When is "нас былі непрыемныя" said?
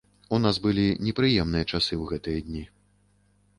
0.45-1.69